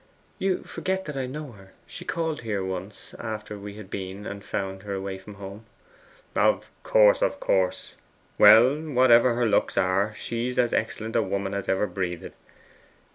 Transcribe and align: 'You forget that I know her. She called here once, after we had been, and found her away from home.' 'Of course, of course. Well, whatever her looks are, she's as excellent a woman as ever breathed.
'You 0.39 0.63
forget 0.63 1.05
that 1.05 1.15
I 1.15 1.27
know 1.27 1.51
her. 1.51 1.73
She 1.85 2.05
called 2.05 2.41
here 2.41 2.63
once, 2.65 3.13
after 3.19 3.55
we 3.59 3.75
had 3.75 3.91
been, 3.91 4.25
and 4.25 4.43
found 4.43 4.81
her 4.81 4.95
away 4.95 5.19
from 5.19 5.35
home.' 5.35 5.65
'Of 6.35 6.71
course, 6.81 7.21
of 7.21 7.39
course. 7.39 7.93
Well, 8.39 8.81
whatever 8.81 9.35
her 9.35 9.45
looks 9.45 9.77
are, 9.77 10.15
she's 10.15 10.57
as 10.57 10.73
excellent 10.73 11.15
a 11.15 11.21
woman 11.21 11.53
as 11.53 11.69
ever 11.69 11.85
breathed. 11.85 12.31